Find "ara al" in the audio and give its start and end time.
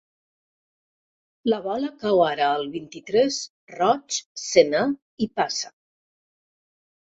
2.27-2.65